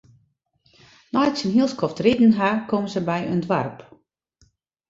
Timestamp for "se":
1.37-1.43, 2.93-3.01